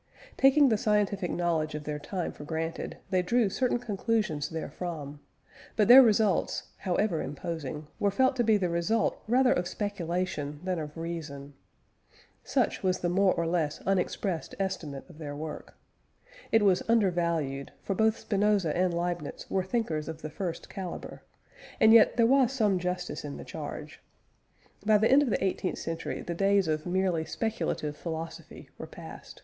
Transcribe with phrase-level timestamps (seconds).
[0.35, 5.19] Taking the scientific knowledge of their time for granted, they drew certain conclusions therefrom;
[5.75, 10.79] but their results, however imposing, were felt to be the result rather of speculation than
[10.79, 11.53] of reason.
[12.43, 15.77] Such was the more or less unexpressed estimate of their work.
[16.51, 21.21] It was undervalued, for both Spinoza and Leibniz were thinkers of the first calibre;
[21.79, 24.01] and yet there was some justice in the charge.
[24.83, 29.39] By the end of the eighteenth century the days of merely speculative philosophy were past.